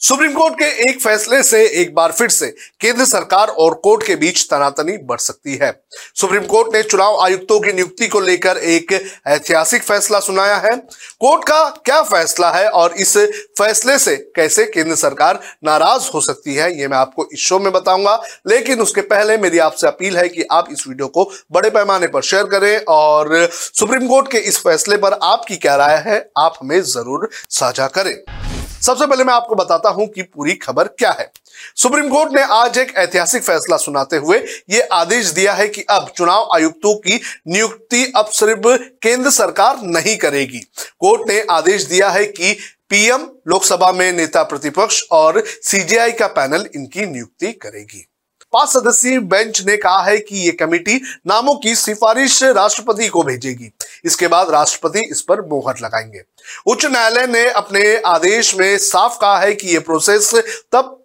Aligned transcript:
Supreme 0.00 0.32
court 0.32 0.54
के 0.54 0.64
एक 0.82 1.00
फैसले 1.00 1.42
से 1.42 1.58
एक 1.80 1.94
बार 1.94 2.12
फिर 2.12 2.28
से 2.28 2.46
केंद्र 2.80 3.04
सरकार 3.04 3.48
और 3.54 3.74
कोर्ट 3.84 4.06
के 4.06 4.14
बीच 4.16 4.44
तनातनी 4.50 4.96
बढ़ 5.06 5.18
सकती 5.18 5.56
है। 5.62 5.70
सुप्रीम 6.16 6.44
कोर्ट 6.44 6.74
ने 6.74 6.82
चुनाव 6.82 7.20
आयुक्तों 7.22 7.58
की 7.60 7.72
नियुक्ति 7.72 8.06
को 8.08 8.20
लेकर 8.20 8.58
एक 8.58 8.92
ऐतिहासिक 8.92 9.82
फैसला 9.82 10.20
सुनाया 10.20 10.56
है। 10.56 10.76
कोर्ट 10.76 11.44
का 11.44 11.62
क्या 11.84 12.00
फैसला 12.02 12.50
है 12.50 12.68
और 12.70 12.94
इस 12.96 13.16
फैसले 13.58 13.98
से 13.98 14.16
कैसे 14.36 14.64
केंद्र 14.66 14.96
सरकार 14.96 15.40
नाराज़ 15.64 16.10
हो 16.14 16.20
सकती 16.20 16.54
है, 16.54 16.72
ये 16.80 16.88
मैं 16.88 16.98
आपको 16.98 17.28
इस 17.32 17.40
शो 17.40 17.58
में 17.58 17.72
बताऊँगा। 17.72 18.20
लेकिन 18.46 18.80
उसके 18.80 19.00
पहले 19.06 19.36
मेरी 19.38 19.58
आपसे 19.60 19.86
अपील 19.86 20.16
है 20.18 20.28
कि 20.28 20.46
आप 20.52 20.68
इस 20.72 20.86
वीडियो 20.88 21.08
को 21.08 21.30
बड़े 21.52 21.70
पैमाने 21.70 22.06
पर 22.06 22.22
शेयर 22.22 22.44
करें 22.48 22.76
और 22.88 23.48
सुप्रीम 23.52 24.08
कोर्ट 24.08 24.30
के 24.32 24.38
इस 24.40 24.58
फैसले 24.58 24.96
पर 24.96 25.18
आपकी 25.24 25.56
क्या 25.56 25.76
राय 25.76 26.02
है, 26.06 26.18
आप 26.38 26.58
हमें 26.60 26.80
ज़रूर 26.82 27.28
साझा 27.50 27.86
करें। 27.88 28.49
सबसे 28.80 29.06
पहले 29.06 29.24
मैं 29.24 29.34
आपको 29.34 29.54
बताता 29.54 29.88
हूँ 29.88 30.06
कि 30.06 30.22
पूरी 30.22 30.54
खबर 30.54 30.88
क्या 30.88 31.10
है। 31.10 31.30
सुप्रीम 31.76 32.08
कोर्ट 32.08 32.32
ने 32.32 32.42
आज 32.42 32.78
एक 32.78 32.94
ऐतिहासिक 32.96 33.42
फैसला 33.42 33.76
सुनाते 33.76 34.16
हुए 34.16 34.38
यह 34.70 34.88
आदेश 34.92 35.26
दिया 35.26 35.52
है 35.52 35.68
कि 35.68 35.82
अब 35.90 36.08
चुनाव 36.16 36.48
आयुक्तों 36.54 36.94
की 36.94 37.20
नियुक्ति 37.48 38.12
अब 38.16 38.26
सिर्फ़ 38.26 38.82
केंद्र 39.02 39.30
सरकार 39.30 39.78
नहीं 39.82 40.16
करेगी। 40.16 40.60
कोर्ट 41.00 41.28
ने 41.28 41.40
आदेश 41.50 41.82
दिया 41.82 42.10
है 42.10 42.24
कि 42.24 42.52
पीएम 42.90 43.28
लोकसभा 43.48 43.92
में 43.92 44.12
नेता 44.12 44.42
प्रतिपक्ष 44.42 45.02
और 45.12 45.42
सीजीआई 45.46 46.12
का 46.12 46.26
पैनल 46.26 46.68
इनकी 46.74 47.06
नियुक्ति 47.06 47.52
करेगी। 47.52 48.06
पाँच 48.52 48.68
सदस्यीय 48.68 49.18
बेंच 49.18 49.62
ने 49.66 49.76
कहा 49.76 50.02
है 50.02 50.18
कि 50.18 50.36
ये 50.36 50.52
कमेटी 50.52 51.00
नामों 51.26 51.54
की 51.54 51.74
सिफारिश 51.74 52.42
राष्ट्रपति 52.42 53.08
को 53.08 53.22
भेजेगी। 53.22 53.70
इसके 54.04 54.26
बाद 54.26 54.50
राष्ट्रपति 54.50 55.00
इस 55.10 55.20
पर 55.22 55.40
मोहर 55.42 55.74
लगाएँगे। 55.82 56.22
उच्च 56.66 56.84
न्यायालय 56.86 57.26
ने 57.26 57.44
अपने 57.50 57.96
आदेश 58.06 58.54
में 58.54 58.78
साफ़ 58.78 59.18
कहा 59.20 59.38
है 59.38 59.54
कि 59.54 59.68
यह 59.68 59.80
प्रोसेस 59.80 60.34
तब 60.72 60.96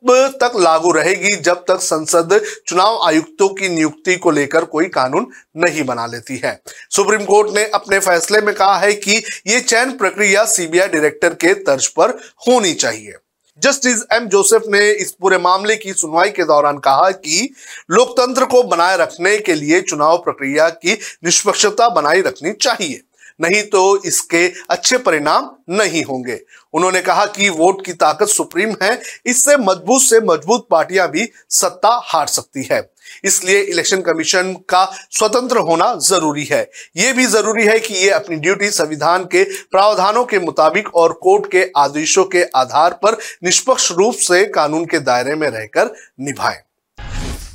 तक 0.41 0.51
लागू 0.55 0.91
रहेगी 0.91 1.35
जब 1.35 1.63
तक 1.67 1.81
संसद 1.81 2.39
चुनाव 2.67 3.01
आयुक्तों 3.03 3.47
की 3.49 3.69
नियुक्ति 3.69 4.15
को 4.15 4.31
लेकर 4.31 4.65
कोई 4.65 4.85
कानून 4.85 5.27
नहीं 5.57 5.83
बना 5.83 6.05
लेती 6.05 6.37
है। 6.37 6.59
सुप्रीम 6.89 7.25
कोर्ट 7.25 7.55
ने 7.55 7.65
अपने 7.65 7.99
फैसले 7.99 8.41
में 8.41 8.53
कहा 8.55 8.77
है 8.77 8.93
कि 8.93 9.21
यह 9.47 9.59
चयन 9.59 9.91
प्रक्रिया 9.91 10.45
सीबीआई 10.45 10.87
डायरेक्टर 10.87 11.33
के 11.33 11.53
तर्ज 11.53 11.87
पर 11.87 12.09
होनी 12.47 12.73
चाहिए। 12.73 13.13
जस्टिस 13.61 14.01
एम 14.13 14.27
जोसेफ 14.27 14.63
ने 14.67 14.91
इस 14.91 15.11
पूरे 15.11 15.37
मामले 15.37 15.75
की 15.75 15.93
सुनवाई 15.93 16.29
के 16.29 16.43
दौरान 16.43 16.77
कहा 16.77 17.09
कि 17.11 17.53
लोकतंत्र 17.91 18.45
को 18.45 18.63
बनाए 18.63 18.97
रखने 18.97 19.37
के 19.37 19.53
लिए 19.53 19.81
चुनाव 19.81 20.17
प्रक्रिया 20.17 20.69
की 20.69 20.93
निष्पक्षता 21.23 21.89
बनाई 21.89 22.21
रखनी 22.21 22.51
चाहिए। 22.51 23.01
नहीं 23.39 23.61
तो 23.63 24.01
इसके 24.05 24.45
अच्छे 24.69 24.97
परिणाम 24.97 25.49
नहीं 25.71 26.03
होंगे। 26.03 26.39
उन्होंने 26.73 27.01
कहा 27.01 27.25
कि 27.27 27.49
वोट 27.49 27.85
की 27.85 27.93
ताकत 27.93 28.27
सुप्रीम 28.27 28.75
है, 28.83 28.99
इससे 29.25 29.55
मज़बूत 29.57 30.01
से 30.01 30.19
मज़बूत 30.21 30.67
पार्टियाँ 30.71 31.07
भी 31.11 31.27
सत्ता 31.51 31.99
हार 32.05 32.27
सकती 32.27 32.67
है। 32.71 32.81
इसलिए 33.25 33.61
इलेक्शन 33.61 34.01
कमीशन 34.01 34.53
का 34.69 34.83
स्वतंत्र 35.11 35.57
होना 35.59 35.93
ज़रूरी 36.01 36.43
है। 36.43 36.61
यह 36.97 37.13
भी 37.13 37.25
ज़रूरी 37.25 37.65
है 37.65 37.79
कि 37.79 37.93
ये 37.95 38.09
अपनी 38.11 38.35
ड्यूटी 38.37 38.69
संविधान 38.71 39.25
के 39.25 39.43
प्रावधानों 39.43 40.25
के 40.25 40.39
मुताबिक 40.39 40.93
और 40.95 41.13
कोर्ट 41.13 41.51
के 41.51 41.69
आदेशों 41.77 42.25
के 42.25 42.43
आधार 42.55 42.99
पर 43.03 43.17
निष्पक्ष 43.43 43.91
रूप 43.91 44.15
से 44.19 44.43
कानून 44.45 44.85
के 44.85 44.99
दायरे 45.01 45.35
में 45.35 45.49
रहकर 45.49 45.93
निभाएँ। 46.19 46.61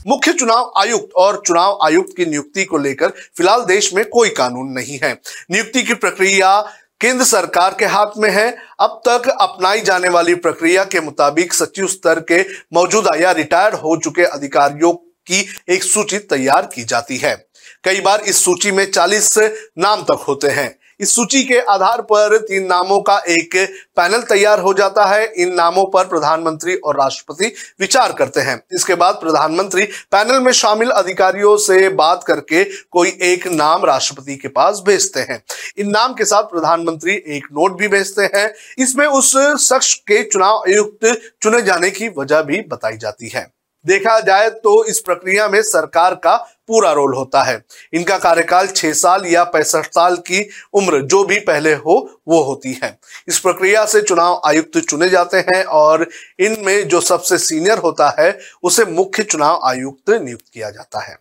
मुख्य 0.06 0.32
चुनाव 0.32 0.72
आयुक्त 0.76 1.08
और 1.16 1.42
चुनाव 1.46 1.78
आयुक्त 1.84 2.14
की 2.16 2.26
नियुक्ति 2.26 2.64
को 2.64 2.78
लेकर 2.78 3.08
फ़िलहाल 3.08 3.64
देश 3.64 3.94
में 3.94 4.04
कोई 4.08 4.28
कानून 4.28 4.66
नहीं 4.66 4.98
है। 5.02 5.20
नियुक्ति 5.50 5.82
की 5.82 5.94
प्रक्रिया 5.94 6.60
केंद्र 7.00 7.24
सरकार 7.24 7.76
के 7.78 7.84
हाथ 7.84 8.06
में 8.18 8.30
है। 8.30 8.56
अब 8.80 9.02
तक 9.08 9.28
अपनाई 9.40 9.80
जाने 9.80 10.08
वाली 10.08 10.34
प्रक्रिया 10.34 10.84
के 10.84 11.00
मुताबिक 11.00 11.54
सचिव 11.54 11.86
स्तर 11.86 12.20
के 12.20 12.42
मौजूदा 12.72 13.16
या 13.16 13.32
रिटायर्ड 13.32 13.74
हो 13.74 13.96
चुके 13.96 14.22
अधिकारियों 14.22 14.92
की 14.92 15.46
एक 15.68 15.84
सूची 15.84 16.18
तैयार 16.18 16.70
की 16.74 16.84
जाती 16.84 17.16
है। 17.16 17.46
कई 17.84 18.00
बार 18.00 18.20
इस 18.20 18.44
सूची 18.44 18.70
में 18.70 18.90
40 18.90 19.38
नाम 19.78 20.02
तक 20.02 20.24
होते 20.28 20.48
हैं। 20.48 20.79
इस 21.00 21.14
सूची 21.14 21.42
के 21.44 21.58
आधार 21.70 22.00
पर 22.02 22.36
तीन 22.38 22.66
नामों 22.66 23.00
का 23.00 23.16
एक 23.28 23.56
पैनल 23.96 24.22
तैयार 24.22 24.60
हो 24.60 24.72
जाता 24.74 25.04
है। 25.04 25.24
इन 25.36 25.54
नामों 25.54 25.84
पर 25.84 26.04
प्रधानमंत्री 26.04 26.74
और 26.74 26.96
राष्ट्रपति 26.96 27.52
विचार 27.80 28.12
करते 28.12 28.40
हैं। 28.40 28.60
इसके 28.72 28.94
बाद 28.94 29.14
प्रधानमंत्री 29.14 29.84
पैनल 30.12 30.40
में 30.40 30.52
शामिल 30.52 30.90
अधिकारियों 30.90 31.56
से 31.56 31.88
बात 31.88 32.24
करके 32.24 32.64
कोई 32.64 33.16
एक 33.22 33.46
नाम 33.46 33.84
राष्ट्रपति 33.84 34.36
के 34.36 34.48
पास 34.48 34.82
भेजते 34.86 35.20
हैं। 35.20 35.42
इन 35.78 35.90
नाम 35.90 36.14
के 36.14 36.24
साथ 36.24 36.42
प्रधानमंत्री 36.42 37.14
एक 37.28 37.46
नोट 37.52 37.78
भी 37.78 37.88
भेजते 37.88 38.22
हैं। 38.36 38.52
इसमें 38.78 39.06
उस 39.06 39.30
शख्स 39.68 39.94
के 39.94 40.22
चुनाव 40.22 40.62
आयुक्त 40.68 41.20
चुने 41.42 41.62
जाने 41.62 41.90
की 41.90 42.08
वजह 42.18 42.42
भी 42.42 42.60
बताई 42.60 42.96
जाती 42.96 43.28
है। 43.28 43.59
देखा 43.86 44.18
जाए 44.20 44.48
तो 44.50 44.84
इस 44.84 44.98
प्रक्रिया 45.00 45.48
में 45.48 45.62
सरकार 45.62 46.14
का 46.14 46.36
पूरा 46.68 46.92
रोल 46.92 47.14
होता 47.14 47.42
है। 47.42 47.62
इनका 47.92 48.18
कार्यकाल 48.18 48.66
छह 48.66 48.92
साल 48.92 49.26
या 49.26 49.44
पैंसठ 49.44 49.86
साल 49.86 50.16
की 50.16 50.48
उम्र, 50.74 51.00
जो 51.00 51.24
भी 51.24 51.38
पहले 51.38 51.72
हो, 51.74 52.20
वो 52.28 52.42
होती 52.42 52.72
है। 52.84 52.98
इस 53.28 53.38
प्रक्रिया 53.38 53.84
से 53.86 54.02
चुनाव 54.02 54.40
आयुक्त 54.46 54.78
चुने 54.78 55.08
जाते 55.08 55.38
हैं 55.38 55.64
और 55.64 56.06
इनमें 56.40 56.88
जो 56.88 57.00
सबसे 57.00 57.38
सीनियर 57.38 57.78
होता 57.78 58.14
है, 58.18 58.38
उसे 58.62 58.84
मुख्य 58.84 59.22
चुनाव 59.22 59.60
आयुक्त 59.64 60.10
नियुक्त 60.10 60.44
किया 60.54 60.70
जाता 60.70 61.00
है। 61.00 61.18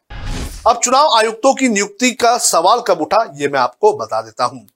अब 0.68 0.80
चुनाव 0.84 1.18
आयुक्तों 1.18 1.53
की 1.53 1.70
नियुक्ति 1.70 2.12
का 2.12 2.38
सवाल 2.38 2.81
कब 2.88 3.02
उठा, 3.02 3.31
ये 3.36 3.47
मैं 3.47 3.59
आपको 3.59 3.94
बता 3.94 4.22
देता 4.22 4.46
हूँ। 4.46 4.68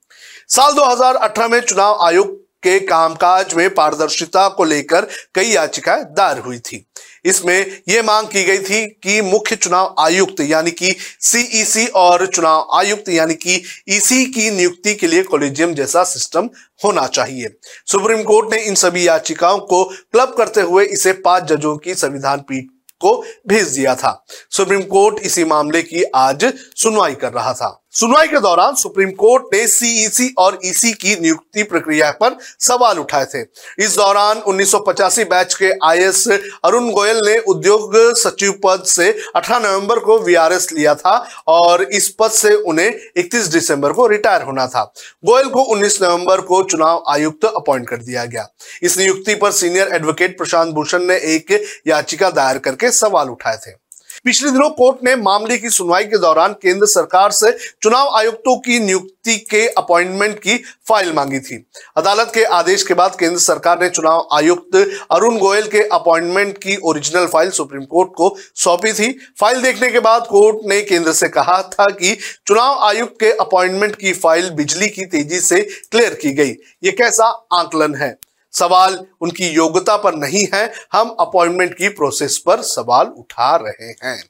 साल 0.47 0.73
2018 0.73 1.47
में 1.47 1.59
चुनाव 1.59 2.00
आयुक्त 2.01 2.39
के 2.63 2.79
कामकाज 2.79 3.53
में 3.53 3.73
पारदर्शिता 3.73 4.47
को 4.50 4.63
लेकर 4.63 5.07
कई 5.35 5.45
याचिकाएँ 5.45 6.03
दायर 6.03 6.38
हुई 6.38 6.59
थी। 6.59 6.85
इसमें 7.25 7.81
यह 7.89 8.03
मांग 8.03 8.28
की 8.28 8.44
गई 8.44 8.57
थी 8.57 8.85
कि 9.03 9.22
मुख्य 9.22 9.56
चुनाव 9.56 9.95
आयुक्त 10.00 10.41
यानी 10.41 10.72
कि 10.72 10.95
सीईसी 11.22 11.85
और 11.88 12.25
चुनाव 12.25 12.69
आयुक्त 12.73 13.09
यानी 13.09 13.34
कि 13.34 13.61
ईसी 13.89 14.25
की 14.25 14.50
नियुक्ति 14.51 14.95
के 14.95 15.07
लिए 15.07 15.23
कॉलेजियम 15.23 15.73
जैसा 15.73 16.03
सिस्टम 16.03 16.50
होना 16.85 17.07
चाहिए। 17.07 17.50
सुप्रीम 17.85 18.23
कोर्ट 18.23 18.53
ने 18.53 18.62
इन 18.62 18.75
सभी 18.75 19.07
याचिकाओं 19.07 19.59
को 19.59 19.83
क्लब 19.83 20.35
करते 20.38 20.62
हुए 20.62 20.85
इसे 20.85 21.13
पाँच 21.13 21.44
जजों 21.44 21.78
की 21.78 21.95
संविधान 21.95 22.39
पीठ 22.39 22.66
को 23.01 23.16
भेज 23.47 23.67
दिया 23.67 23.95
था। 23.95 24.25
सुप्रीम 24.51 24.81
कोर्ट 24.81 25.19
इसी 25.19 25.44
मामले 25.44 25.81
की 25.83 26.03
आज 26.03 26.53
सुनवाई 26.75 27.13
कर 27.13 27.33
रहा 27.33 27.53
था। 27.53 27.82
सुनवाई 27.95 28.27
के 28.27 28.39
दौरान 28.39 28.75
सुप्रीम 28.75 29.09
कोर्ट 29.11 29.43
ने 29.53 29.67
सीईसी 29.67 30.27
और 30.37 30.59
ईसी 30.65 30.91
की 30.93 31.15
नियुक्ति 31.15 31.63
प्रक्रिया 31.63 32.09
पर 32.11 32.37
सवाल 32.59 32.99
उठाए 32.99 33.25
थे। 33.25 33.41
इस 33.83 33.95
दौरान 33.95 34.38
उन्नीस 34.38 34.71
सौ 34.71 34.79
पचासी 34.79 35.23
बैच 35.23 35.53
के 35.53 35.71
आईएएस 35.83 36.27
अरुण 36.27 36.89
गोयल 36.91 37.19
ने 37.25 37.38
उद्योग 37.47 37.95
सचिव 38.18 38.59
पद 38.63 38.83
से 38.85 39.09
18 39.35 39.59
नवंबर 39.59 40.00
को 40.00 40.18
वीआरएस 40.19 40.71
लिया 40.73 40.95
था 40.95 41.15
और 41.47 41.83
इस 41.83 42.09
पद 42.19 42.31
से 42.31 42.56
उन्हें 42.56 43.00
31 43.18 43.47
दिसंबर 43.47 43.94
को 43.94 44.07
रिटायर 44.07 44.41
होना 44.41 44.68
था। 44.68 44.83
गोयल 45.25 45.50
को 45.50 45.63
19 45.75 46.01
नवंबर 46.01 46.41
को 46.41 46.63
चुनाव 46.63 47.03
आयुक्त 47.09 47.45
अपॉइंट 47.45 47.88
कर 47.89 47.97
दिया 47.97 48.25
गया। 48.25 48.47
इस 48.83 48.97
नियुक्ति 48.97 49.35
पर 49.35 49.51
सीनियर 49.51 49.94
एडवोकेट 49.94 50.38
प्रशांत 50.38 50.73
भूषण 50.73 51.03
ने 51.03 51.18
एक 51.35 51.62
याचिका 51.88 52.29
दायर 52.31 52.57
करके 52.57 52.91
सवाल 52.91 53.29
उठाए 53.29 53.57
थे। 53.57 53.82
पिछले 54.25 54.49
दिनों 54.51 54.69
कोर्ट 54.69 54.97
ने 55.03 55.15
मामले 55.15 55.57
की 55.57 55.69
सुनवाई 55.69 56.03
के 56.03 56.17
दौरान 56.17 56.53
केंद्र 56.53 56.87
सरकार 56.87 57.31
से 57.31 57.51
चुनाव 57.83 58.15
आयुक्तों 58.17 58.55
की 58.57 58.79
नियुक्ति 58.79 59.35
के 59.49 59.67
अपॉइंटमेंट 59.69 60.37
की 60.39 60.57
फ़ाइल 60.87 61.11
मांगी 61.13 61.39
थी। 61.39 61.55
अदालत 61.97 62.31
के 62.35 62.43
आदेश 62.53 62.83
के 62.83 62.93
बाद 62.93 63.15
केंद्र 63.19 63.39
सरकार 63.39 63.81
ने 63.81 63.89
चुनाव 63.89 64.27
आयुक्त 64.33 64.75
अरुण 65.11 65.37
गोयल 65.37 65.67
के 65.67 65.81
अपॉइंटमेंट 65.89 66.57
की 66.57 66.77
ओरिजिनल 66.83 67.27
फ़ाइल 67.27 67.49
सुप्रीम 67.51 67.83
कोर्ट 67.85 68.09
को 68.09 68.35
सौंपी 68.55 68.93
थी। 68.93 69.11
फ़ाइल 69.39 69.61
देखने 69.61 69.89
के 69.89 69.99
बाद 69.99 70.27
कोर्ट 70.29 70.67
ने 70.69 70.81
केंद्र 70.81 71.13
से 71.13 71.29
कहा 71.29 71.61
था 71.73 71.89
कि 71.91 72.17
चुनाव 72.47 72.83
आयुक्त 72.87 73.15
के 73.19 73.31
अपॉइंटमेंट 73.37 73.95
की 73.95 74.13
फ़ाइल 74.13 74.49
बिजली 74.51 74.87
की 74.89 75.05
तेज़ी 75.07 75.39
से 75.41 75.61
क्लियर 75.61 76.13
की 76.13 76.31
गई। 76.33 76.55
ये 76.83 76.91
कैसा 76.91 77.25
आंकलन 77.53 77.95
है? 77.95 78.17
सवाल 78.53 79.00
उनकी 79.21 79.50
योग्यता 79.50 79.97
पर 79.97 80.15
नहीं 80.15 80.45
है, 80.53 80.71
हम 80.94 81.15
अपॉइंटमेंट 81.19 81.73
की 81.73 81.89
प्रोसेस 81.91 82.38
पर 82.38 82.61
सवाल 82.63 83.07
उठा 83.07 83.55
रहे 83.57 83.94
हैं। 84.03 84.21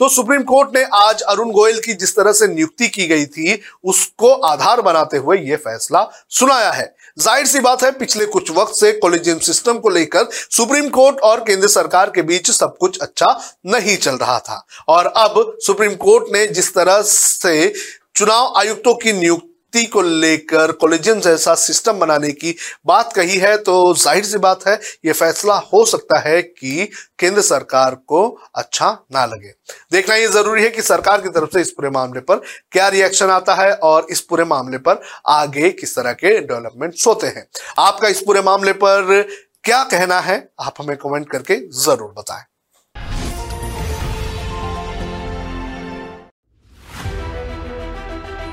तो 0.00 0.08
सुप्रीम 0.08 0.42
कोर्ट 0.42 0.76
ने 0.76 0.82
आज 0.94 1.22
अरुण 1.22 1.50
गोयल 1.52 1.78
की 1.80 1.92
जिस 1.94 2.14
तरह 2.16 2.32
से 2.32 2.46
नियुक्ति 2.48 2.88
की 2.88 3.06
गई 3.06 3.24
थी, 3.26 3.60
उसको 3.84 4.32
आधार 4.40 4.80
बनाते 4.80 5.16
हुए 5.16 5.38
यह 5.38 5.56
फैसला 5.56 6.06
सुनाया 6.30 6.70
है। 6.70 6.94
ज़ाहिर 7.18 7.46
सी 7.46 7.60
बात 7.60 7.82
है, 7.82 7.90
पिछले 7.92 8.26
कुछ 8.26 8.50
वक्त 8.50 8.74
से 8.74 8.92
कॉलेजियम 8.94 9.38
सिस्टम 9.38 9.78
को 9.78 9.88
लेकर 9.88 10.28
सुप्रीम 10.30 10.88
कोर्ट 10.88 11.20
और 11.20 11.40
केंद्र 11.40 11.68
सरकार 11.68 12.10
के 12.10 12.22
बीच 12.22 12.50
सब 12.50 12.76
कुछ 12.78 12.98
अच्छा 12.98 13.38
नहीं 13.66 13.96
चल 13.96 14.16
रहा 14.16 14.38
था। 14.38 14.64
और 14.88 15.06
अब 15.06 15.56
सुप्रीम 15.60 15.94
कोर्ट 15.96 16.32
ने 16.32 16.46
जिस 16.48 16.74
तरह 16.74 17.02
से 17.02 17.72
चुनाव 18.16 18.52
आयुक्तों 18.56 18.94
की 18.94 19.12
नियुक्ति 19.12 19.53
नियुक्ति 19.74 19.90
को 19.92 20.02
लेकर 20.02 20.72
कॉलेजियम 20.72 21.20
जैसा 21.20 21.54
सिस्टम 21.56 21.98
बनाने 21.98 22.30
की 22.32 22.54
बात 22.86 23.12
कही 23.12 23.36
है 23.38 23.56
तो 23.58 23.94
ज़ाहिर 23.94 24.24
सी 24.24 24.38
बात 24.38 24.66
है 24.66 24.78
यह 25.04 25.12
फैसला 25.12 25.54
हो 25.72 25.84
सकता 25.84 26.18
है 26.20 26.40
कि 26.42 26.88
केंद्र 27.18 27.42
सरकार 27.42 27.94
को 28.06 28.26
अच्छा 28.54 28.90
ना 29.12 29.24
लगे। 29.26 29.52
देखना 29.92 30.14
यह 30.14 30.28
ज़रूरी 30.30 30.62
है 30.62 30.70
कि 30.70 30.82
सरकार 30.82 31.20
की 31.20 31.28
तरफ़ 31.28 31.52
से 31.52 31.60
इस 31.60 31.70
पूरे 31.70 31.90
मामले 31.90 32.20
पर 32.22 32.42
क्या 32.72 32.88
रिएक्शन 32.88 33.30
आता 33.30 33.54
है 33.54 33.72
और 33.84 34.06
इस 34.10 34.20
पूरे 34.22 34.44
मामले 34.46 34.78
पर 34.78 35.02
आगे 35.30 35.70
किस 35.72 35.96
तरह 35.96 36.12
के 36.14 36.38
डेवलपमेंट्स 36.40 37.06
होते 37.06 37.26
हैं। 37.28 37.46
आपका 37.80 38.08
इस 38.08 38.22
पूरे 38.26 38.42
मामले 38.42 38.72
पर 38.74 39.22
क्या 39.64 39.82
कहना 39.84 40.20
है, 40.20 40.36
आप 40.60 40.74
हमें 40.80 40.96
कमेंट 40.96 41.30
करके 41.30 41.56
ज़रूर 41.76 42.12
बताएँ। 42.18 42.44